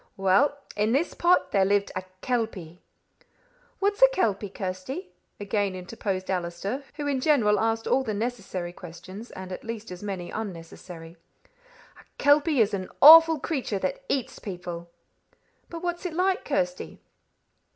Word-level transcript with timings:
"Well, 0.17 0.57
in 0.75 0.93
this 0.93 1.13
pot 1.13 1.51
there 1.51 1.63
lived 1.63 1.91
a 1.95 2.01
kelpie." 2.21 2.81
"What's 3.77 4.01
a 4.01 4.07
kelpie, 4.07 4.49
Kirsty?" 4.49 5.11
again 5.39 5.75
interposed 5.75 6.31
Allister, 6.31 6.83
who 6.95 7.05
in 7.05 7.21
general 7.21 7.59
asked 7.59 7.85
all 7.85 8.03
the 8.03 8.15
necessary 8.15 8.73
questions 8.73 9.29
and 9.29 9.51
at 9.51 9.63
least 9.63 9.91
as 9.91 10.01
many 10.01 10.31
unnecessary. 10.31 11.17
"A 11.99 12.03
kelpie 12.17 12.61
is 12.61 12.73
an 12.73 12.89
awful 12.99 13.39
creature 13.39 13.77
that 13.77 14.01
eats 14.09 14.39
people." 14.39 14.89
"But 15.69 15.83
what 15.83 15.99
is 15.99 16.07
it 16.07 16.13
like, 16.15 16.45
Kirsty?" 16.45 16.99